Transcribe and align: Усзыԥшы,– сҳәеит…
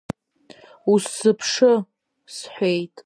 Усзыԥшы,– 0.91 1.71
сҳәеит… 2.35 2.97